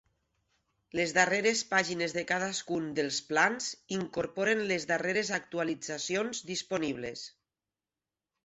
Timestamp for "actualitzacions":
5.41-6.45